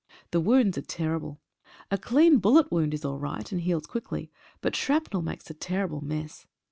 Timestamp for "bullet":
2.39-2.71